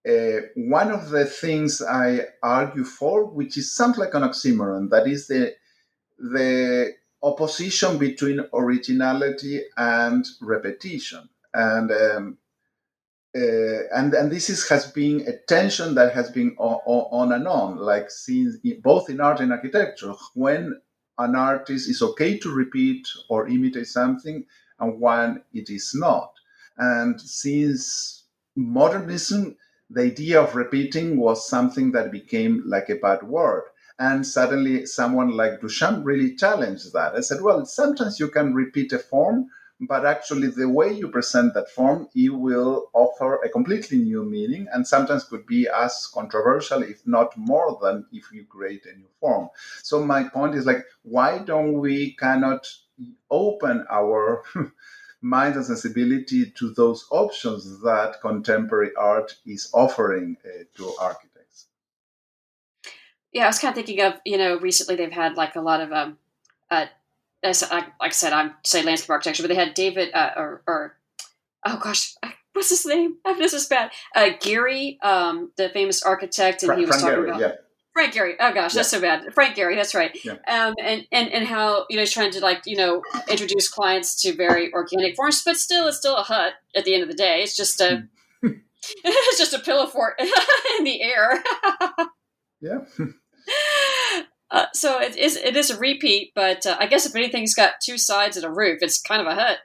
[0.09, 5.09] uh, one of the things I argue for, which is something like an oxymoron, that
[5.09, 5.57] is the
[6.19, 12.39] the opposition between originality and repetition, and um,
[13.37, 17.49] uh, and and this is has been a tension that has been on, on and
[17.49, 20.81] on, like since both in art and architecture, when
[21.19, 24.47] an artist is okay to repeat or imitate something,
[24.81, 26.33] and when it is not.
[26.79, 28.25] And since
[28.57, 29.57] modernism,
[29.91, 33.65] the idea of repeating was something that became like a bad word.
[34.01, 37.15] And suddenly, someone like Duchamp really challenged that.
[37.17, 39.47] I said, well, sometimes you can repeat a form,
[39.81, 44.67] but actually, the way you present that form, it will offer a completely new meaning
[44.73, 49.09] and sometimes could be as controversial, if not more than if you create a new
[49.21, 49.51] form.
[49.83, 52.67] So, my point is like, why don't we cannot
[53.31, 54.45] open our
[55.21, 61.67] mind and sensibility to those options that contemporary art is offering uh, to architects.
[63.33, 65.81] Yeah, I was kind of thinking of you know recently they've had like a lot
[65.81, 66.19] of um,
[66.71, 66.87] uh,
[67.43, 70.97] as like I said, I'm say landscape architecture, but they had David uh, or, or
[71.67, 72.15] oh gosh,
[72.53, 73.17] what's his name?
[73.39, 73.91] This is bad.
[74.15, 77.53] Uh, Gehry, um, the famous architect, and Frank, he was Frank talking Gehry, about yeah.
[77.93, 78.35] Frank Gehry.
[78.41, 78.79] Oh gosh, yeah.
[78.79, 79.35] that's so bad.
[79.35, 80.17] Frank Gehry, that's right.
[80.25, 80.33] Yeah.
[80.49, 84.21] Um, and, and and how you know he's trying to like you know introduce clients
[84.23, 87.15] to very organic forms, but still it's still a hut at the end of the
[87.15, 87.43] day.
[87.43, 88.09] It's just a
[88.43, 90.15] it's just a pillow fort
[90.79, 91.43] in the air.
[92.61, 92.79] yeah.
[94.51, 97.81] Uh, so it is it is a repeat, but uh, I guess if anything's got
[97.83, 99.59] two sides and a roof, it's kind of a hut.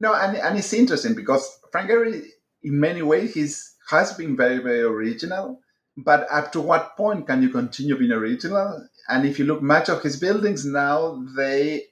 [0.00, 2.26] No, and and it's interesting because Frank Gehry,
[2.62, 5.60] in many ways, he's has been very very original
[5.96, 8.88] but up to what point can you continue being original?
[9.08, 11.84] And if you look much of his buildings now, they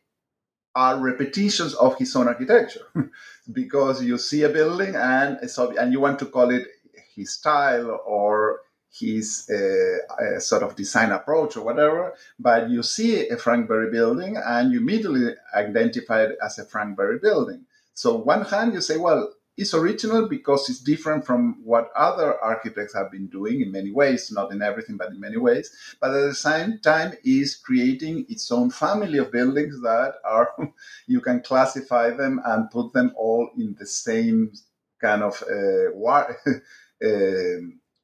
[0.75, 2.87] are repetitions of his own architecture
[3.53, 6.67] because you see a building and and you want to call it
[7.15, 8.61] his style or
[8.93, 14.37] his uh, sort of design approach or whatever, but you see a Frank Gehry building
[14.37, 17.65] and you immediately identify it as a Frank Gehry building.
[17.95, 22.95] So one hand you say, well, it's original because it's different from what other architects
[22.95, 25.71] have been doing in many ways, not in everything, but in many ways.
[26.01, 30.55] But at the same time, is creating its own family of buildings that are
[31.07, 34.53] you can classify them and put them all in the same
[35.01, 36.39] kind of uh, war,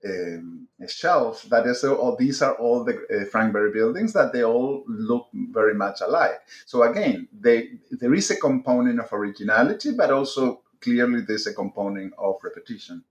[0.05, 1.43] um, shelf.
[1.51, 5.29] That is, all these are all the uh, Frank Gehry buildings that they all look
[5.33, 6.41] very much alike.
[6.67, 12.15] So again, they, there is a component of originality, but also clearly there's a component
[12.19, 13.05] of repetition.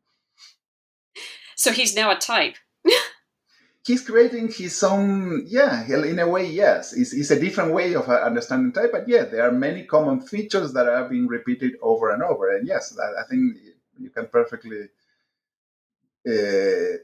[1.56, 2.56] So he's now a type.
[3.86, 6.94] he's creating his own, yeah, in a way, yes.
[6.94, 10.22] It's, it's a different way of uh, understanding type, but yeah, there are many common
[10.22, 12.56] features that are being repeated over and over.
[12.56, 13.58] And yes, I, I think
[14.00, 14.90] you can perfectly
[16.28, 16.98] Uh,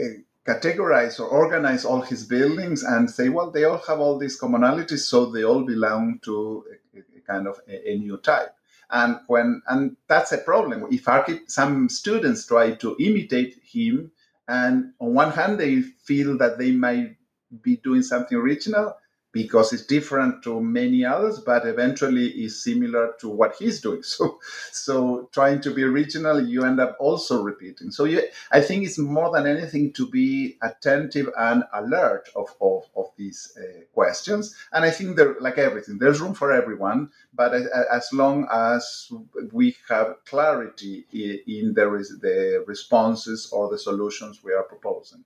[0.00, 0.08] uh,
[0.48, 5.00] categorize or organize all his buildings and say, well, they all have all these commonalities,
[5.00, 6.64] so they all belong to
[6.94, 8.54] a, a kind of a, a, new type.
[8.90, 10.86] And when and that's a problem.
[10.90, 14.10] If archi- some students try to imitate him,
[14.46, 17.16] and on one hand they feel that they might
[17.60, 18.96] be doing something original,
[19.32, 24.02] because it's different to many others, but eventually is similar to what he's doing.
[24.18, 24.40] So,
[24.72, 27.90] so trying to be original, you end up also repeating.
[27.90, 28.22] So, you,
[28.52, 33.56] I think it's more than anything to be attentive and alert of of, of these
[33.58, 34.54] uh, questions.
[34.72, 37.68] And I think there, like everything, there's room for everyone, but as,
[38.12, 39.10] long as
[39.52, 41.84] we have clarity in the,
[42.20, 45.24] the responses or the solutions we are proposing.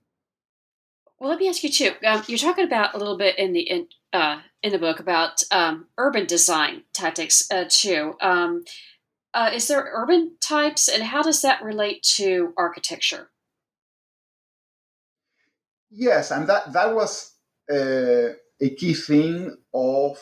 [1.23, 1.93] Well, let me ask you too.
[2.05, 5.41] Um, you're talking about a little bit in the in, uh, in the book about
[5.51, 8.15] um, urban design tactics uh, too.
[8.19, 8.65] Um,
[9.33, 13.29] uh, is there urban types, and how does that relate to architecture?
[15.89, 17.31] Yes, and that that was
[17.71, 20.19] uh, a key thing of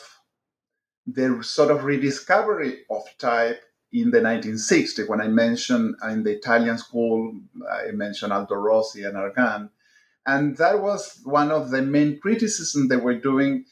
[1.04, 3.60] the sort of rediscovery of type
[3.92, 5.08] in the 1960s.
[5.08, 7.34] When I mentioned in the Italian school,
[7.68, 9.68] I mentioned Aldo Rossi and Argan
[10.26, 13.64] and that was one of the main criticisms they were doing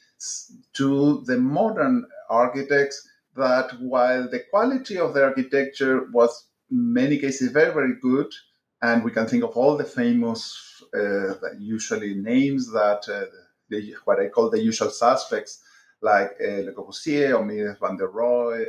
[0.74, 7.50] to the modern architects that while the quality of the architecture was in many cases
[7.52, 8.26] very, very good,
[8.82, 13.26] and we can think of all the famous, uh, usually names that uh,
[13.68, 15.62] the, what I call the usual suspects,
[16.02, 18.66] like uh, Le Corbusier or Mies van der Rohe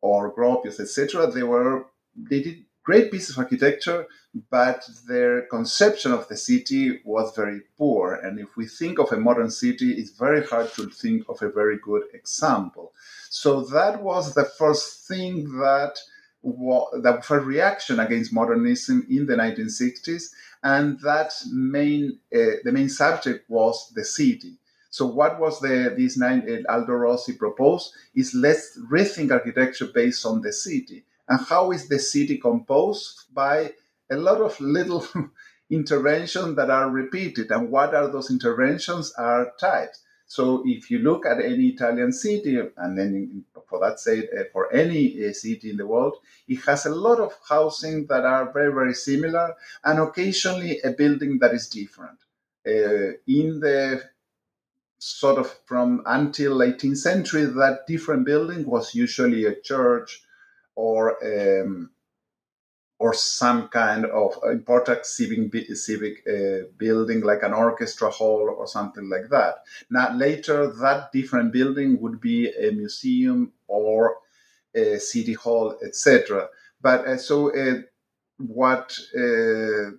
[0.00, 1.30] or Gropius, etc.
[1.30, 4.06] They were they did great piece of architecture,
[4.50, 8.14] but their conception of the city was very poor.
[8.14, 11.50] And if we think of a modern city, it's very hard to think of a
[11.50, 12.92] very good example.
[13.28, 15.98] So that was the first thing that
[16.42, 20.30] was the first reaction against modernism in the 1960s,
[20.62, 24.56] and that main uh, the main subject was the city.
[24.90, 30.24] So what was the this nine uh, Aldo Rossi proposed is let's rethink architecture based
[30.26, 31.04] on the city.
[31.30, 33.32] And how is the city composed?
[33.32, 33.72] By
[34.10, 35.06] a lot of little
[35.70, 37.52] interventions that are repeated.
[37.52, 39.12] And what are those interventions?
[39.12, 40.02] Are types.
[40.26, 44.72] So if you look at any Italian city, and then for that sake, uh, for
[44.72, 46.16] any uh, city in the world,
[46.48, 49.54] it has a lot of housing that are very, very similar,
[49.84, 52.18] and occasionally a building that is different.
[52.66, 54.02] Uh, in the
[54.98, 60.22] sort of from until 18th century, that different building was usually a church
[60.80, 61.00] or
[61.32, 61.90] um,
[62.98, 69.08] or some kind of important civic civic uh, building like an orchestra hall or something
[69.08, 69.54] like that.
[69.90, 74.16] Now later, that different building would be a museum or
[74.74, 76.48] a city hall, etc.
[76.82, 77.80] But uh, so uh,
[78.38, 79.90] what uh,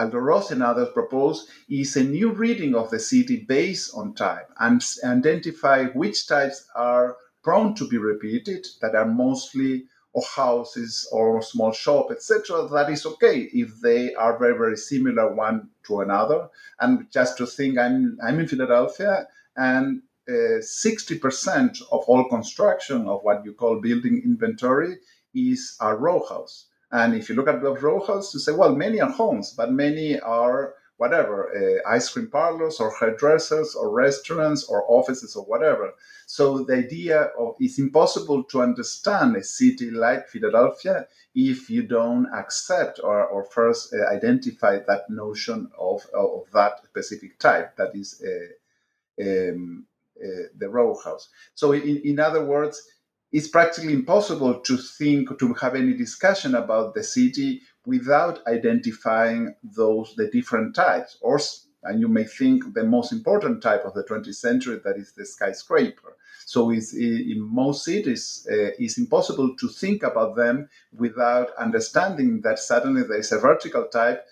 [0.00, 4.48] Aldo Rossi and others propose is a new reading of the city based on type
[4.60, 11.42] and identify which types are prone to be repeated that are mostly or houses or
[11.42, 16.48] small shop, etc., that is okay if they are very, very similar one to another.
[16.80, 23.22] And just to think, I'm, I'm in Philadelphia, and uh, 60% of all construction of
[23.22, 24.96] what you call building inventory
[25.34, 26.66] is a row house.
[26.90, 29.72] And if you look at those row houses, you say, well, many are homes, but
[29.72, 35.94] many are whatever, uh, ice cream parlors or hairdressers or restaurants or offices or whatever.
[36.26, 42.26] So the idea of it's impossible to understand a city like Philadelphia if you don't
[42.34, 48.20] accept or, or first uh, identify that notion of, of that specific type that is
[48.22, 49.86] uh, um,
[50.22, 51.28] uh, the row house.
[51.54, 52.82] So in, in other words,
[53.30, 60.14] it's practically impossible to think to have any discussion about the city without identifying those
[60.16, 61.38] the different types or
[61.84, 65.24] and you may think the most important type of the 20th century that is the
[65.24, 66.16] skyscraper.
[66.44, 70.68] So in most cities uh, it's impossible to think about them
[71.04, 74.26] without understanding that suddenly there's a vertical type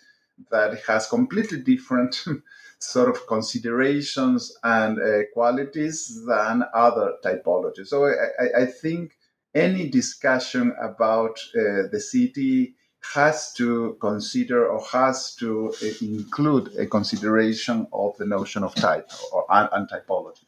[0.50, 2.12] that has completely different
[2.78, 5.96] sort of considerations and uh, qualities
[6.28, 7.86] than other typologies.
[7.86, 7.98] So
[8.44, 9.16] i, I think
[9.54, 12.74] any discussion about uh, the city
[13.14, 19.10] has to consider or has to uh, include a consideration of the notion of type
[19.32, 20.44] or and typology.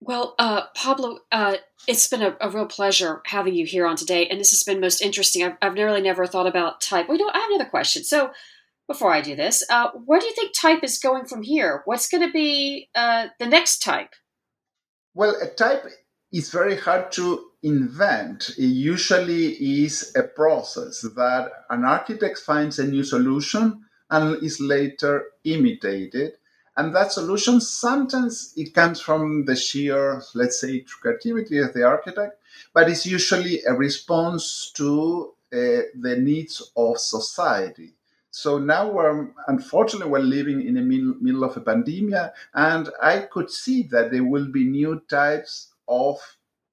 [0.00, 4.26] Well, uh, Pablo, uh, it's been a, a, real pleasure having you here on today,
[4.26, 5.44] and this has been most interesting.
[5.44, 7.08] I've, I've really never thought about type.
[7.08, 8.02] Well, you know, I have another question.
[8.02, 8.32] So,
[8.88, 11.82] before I do this, uh, where do you think type is going from here?
[11.84, 14.10] What's going to be uh, the next type?
[15.14, 15.86] Well, a type
[16.32, 18.50] is very hard to invent.
[18.58, 19.52] Usually
[19.82, 26.32] is a process that an architect finds a new solution and is later imitated.
[26.76, 32.38] And that solution sometimes it comes from the sheer, let's say, creativity of the architect,
[32.72, 37.92] but it's usually a response to uh, the needs of society.
[38.30, 43.20] So now we're unfortunately we're living in the middle, middle of a pandemic, and I
[43.20, 46.16] could see that there will be new types of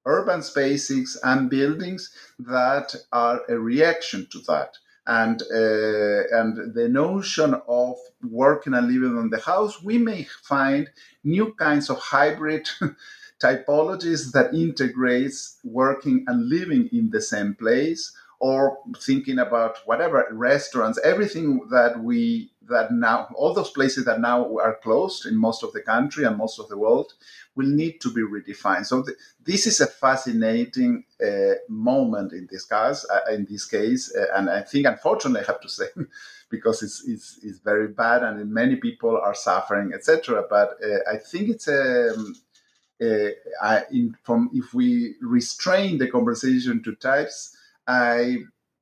[0.06, 4.74] urban spaces and buildings that are a reaction to that.
[5.06, 10.90] And uh, and the notion of working and living in the house, we may find
[11.24, 12.68] new kinds of hybrid
[13.42, 20.98] typologies that integrates working and living in the same place or thinking about whatever restaurants,
[21.04, 25.72] everything that we that now all those places that now are closed in most of
[25.72, 27.12] the country and most of the world
[27.54, 28.86] will need to be redefined.
[28.86, 33.06] So th- this is a fascinating uh, moment in this case.
[33.12, 35.86] Uh, in this case, uh, and I think unfortunately I have to say.
[36.50, 40.44] because it's, it's, it's, very bad and many people are suffering, etc.
[40.50, 42.34] But uh, I think it's a, um,
[43.00, 43.28] uh,
[43.62, 47.56] I, in, from if we restrain the conversation to types,
[47.86, 48.38] I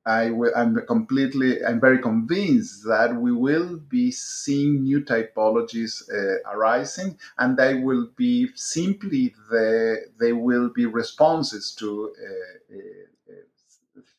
[0.08, 6.38] I will, I'm completely, I'm very convinced that we will be seeing new typologies uh,
[6.54, 13.34] arising, and they will be simply the, they will be responses to uh, uh,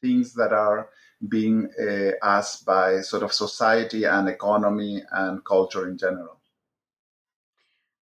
[0.01, 0.89] things that are
[1.27, 6.39] being uh, asked by sort of society and economy and culture in general.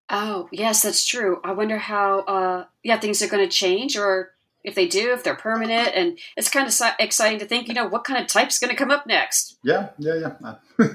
[0.10, 1.42] Oh yes, that's true.
[1.44, 4.37] I wonder how, uh, yeah, things are going to change, or
[4.68, 7.88] if they do, if they're permanent, and it's kind of exciting to think, you know,
[7.88, 9.58] what kind of type's going to come up next.
[9.64, 10.56] Yeah, yeah, yeah.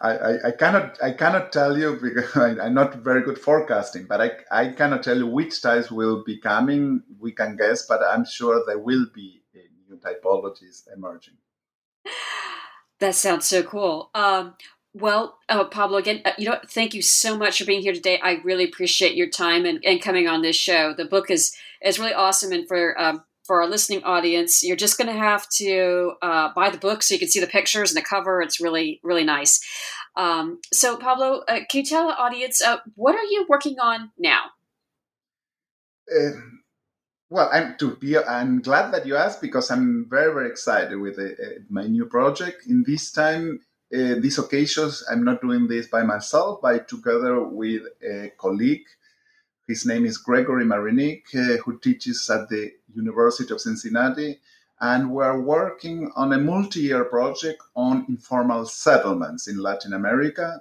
[0.00, 4.06] I, I, I, cannot, I cannot tell you because I, am not very good forecasting,
[4.08, 7.02] but I, I cannot tell you which types will be coming.
[7.18, 9.42] We can guess, but I'm sure there will be
[9.92, 11.34] new typologies emerging.
[13.00, 14.10] That sounds so cool.
[14.14, 14.54] Um,
[14.94, 18.20] well, uh, Pablo, again, uh, you know, thank you so much for being here today.
[18.22, 20.92] I really appreciate your time and, and coming on this show.
[20.92, 24.98] The book is is really awesome, and for um, for our listening audience, you're just
[24.98, 27.96] going to have to uh, buy the book so you can see the pictures and
[27.96, 28.40] the cover.
[28.40, 29.60] It's really really nice.
[30.16, 34.10] Um, so, Pablo, uh, can you tell the audience uh, what are you working on
[34.18, 34.42] now?
[36.14, 36.60] Um,
[37.30, 38.18] well, I'm to be.
[38.18, 41.32] I'm glad that you asked because I'm very very excited with uh,
[41.70, 42.66] my new project.
[42.66, 43.60] In this time
[43.92, 48.86] uh, these occasions, I'm not doing this by myself, but together with a colleague.
[49.68, 54.40] His name is Gregory Marinic, uh, who teaches at the University of Cincinnati.
[54.80, 60.60] And we're working on a multi year project on informal settlements in Latin America.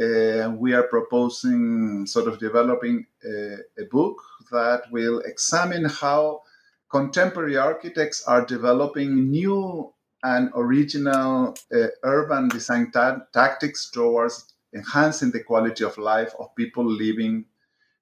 [0.00, 4.20] Uh, we are proposing, sort of developing a, a book
[4.50, 6.42] that will examine how
[6.90, 9.92] contemporary architects are developing new
[10.24, 16.84] and original uh, urban design ta- tactics towards enhancing the quality of life of people
[16.84, 17.44] living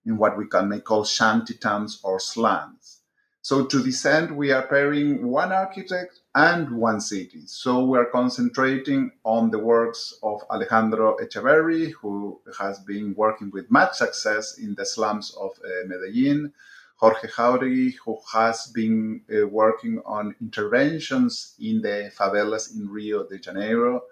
[0.06, 2.98] in what we can may call shanty towns or slums.
[3.40, 7.42] So to this end, we are pairing one architect and one city.
[7.46, 13.70] So we are concentrating on the works of Alejandro Echeverry, who has been working with
[13.70, 16.52] much success in the slums of uh, Medellin,
[16.96, 23.38] Jorge Jauregui, who has been uh, working on interventions in the favelas in Rio de
[23.38, 24.02] Janeiro.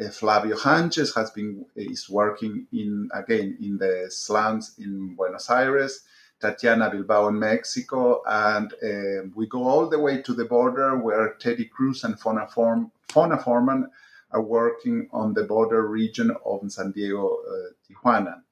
[0.00, 6.02] Uh, Flavio Janches has been is working in again in the slums in Buenos Aires.
[6.38, 11.34] Tatiana Bilbao in Mexico, and uh, we go all the way to the border where
[11.40, 13.88] Teddy Cruz and Fonna, Form, Fonna Forman
[14.32, 18.42] are working on the border region of San Diego, uh, Tijuana.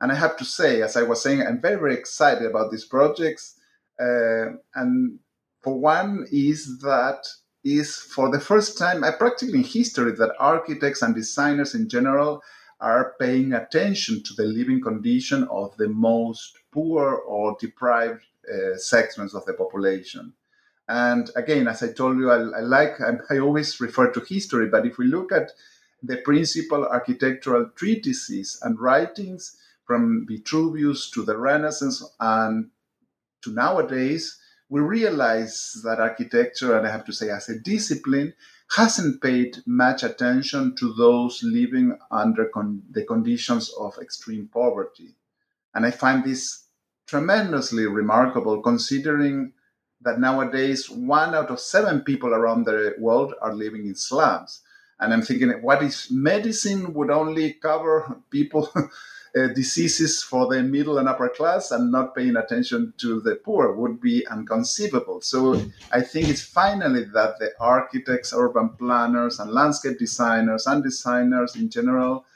[0.00, 2.84] And I have to say, as I was saying, I'm very, very excited about these
[2.84, 3.58] projects.
[4.00, 5.18] Uh, and
[5.60, 7.26] for one, is that
[7.64, 12.42] is for the first time, uh, practically in history, that architects and designers in general
[12.80, 19.34] are paying attention to the living condition of the most poor or deprived uh, segments
[19.34, 20.32] of the population.
[20.88, 24.68] And again, as I told you, I, I like, I, I always refer to history,
[24.68, 25.52] but if we look at
[26.02, 32.70] the principal architectural treatises and writings, from Vitruvius to the Renaissance and
[33.42, 34.38] to nowadays,
[34.72, 38.32] we realize that architecture, and I have to say as a discipline,
[38.74, 45.14] hasn't paid much attention to those living under con- the conditions of extreme poverty.
[45.74, 46.68] And I find this
[47.06, 49.52] tremendously remarkable considering
[50.00, 54.62] that nowadays one out of seven people around the world are living in slums.
[54.98, 58.70] And I'm thinking, what if medicine would only cover people?
[59.34, 63.72] uh, diseases for the middle and upper class and not paying attention to the poor
[63.72, 65.20] would be inconceivable.
[65.22, 65.60] So
[65.90, 71.70] I think it's finally that the architects, urban planners, and landscape designers and designers in
[71.70, 72.26] general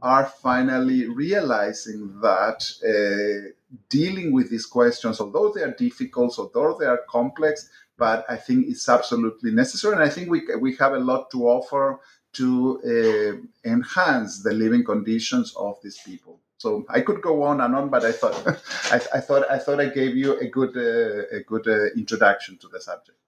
[0.00, 3.50] are finally realizing that uh,
[3.88, 8.66] dealing with these questions, although they are difficult, although they are complex, but I think
[8.68, 9.94] it's absolutely necessary.
[9.94, 12.00] And I think we, we have a lot to offer
[12.34, 16.33] to uh, enhance the living conditions of these people.
[16.58, 18.34] So I could go on and on, but I thought
[18.92, 22.58] I, I, thought I thought I gave you a good uh, a good uh, introduction
[22.58, 23.18] to the subject.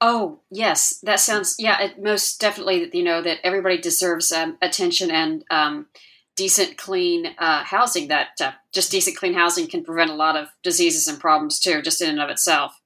[0.00, 1.80] Oh yes, that sounds yeah.
[1.82, 5.86] It most definitely, you know, that everybody deserves um, attention and um,
[6.36, 8.08] decent, clean uh, housing.
[8.08, 11.82] That uh, just decent, clean housing can prevent a lot of diseases and problems too,
[11.82, 12.80] just in and of itself.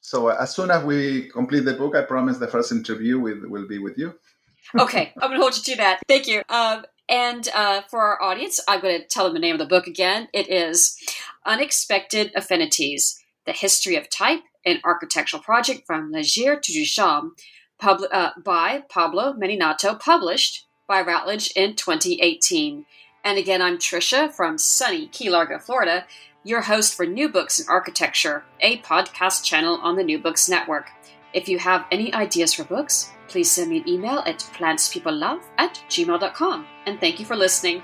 [0.00, 3.44] So uh, as soon as we complete the book, I promise the first interview with,
[3.44, 4.14] will be with you.
[4.78, 6.00] okay, I'm going to hold you to that.
[6.08, 6.42] Thank you.
[6.48, 9.66] Um, and uh, for our audience, I'm going to tell them the name of the
[9.66, 10.28] book again.
[10.32, 10.96] It is
[11.44, 17.32] Unexpected Affinities The History of Type, an architectural project from Laugier to Duchamp,
[17.80, 22.86] pub- uh, by Pablo Meninato, published by Routledge in 2018.
[23.24, 26.06] And again, I'm Trisha from sunny Key Largo, Florida,
[26.44, 30.90] your host for New Books in Architecture, a podcast channel on the New Books Network.
[31.32, 35.82] If you have any ideas for books, please send me an email at plantspeoplelove at
[35.88, 36.66] gmail.com.
[36.86, 37.82] And thank you for listening.